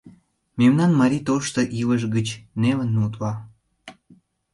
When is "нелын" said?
2.61-2.91